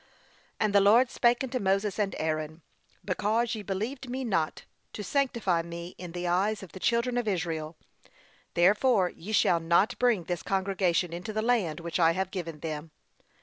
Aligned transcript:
'And 0.59 0.73
the 0.73 0.81
Lord 0.81 1.11
spake 1.11 1.43
unto 1.43 1.59
Moses 1.59 1.99
and 1.99 2.15
Aaron, 2.17 2.63
Because 3.05 3.53
ye 3.53 3.61
believed 3.61 4.09
me 4.09 4.23
not, 4.23 4.63
to 4.93 5.03
sanctify 5.03 5.61
me 5.61 5.93
in 5.99 6.13
the 6.13 6.25
eyes 6.25 6.63
of 6.63 6.71
the 6.71 6.79
children 6.79 7.19
of 7.19 7.27
Israel, 7.27 7.77
therefore 8.55 9.09
ye 9.11 9.31
shall 9.31 9.59
not 9.59 9.99
bring 9.99 10.23
this 10.23 10.41
congregation 10.41 11.13
into 11.13 11.31
the 11.33 11.43
land 11.43 11.81
which 11.81 11.99
I 11.99 12.13
have 12.13 12.31
given 12.31 12.61
them.' 12.61 12.89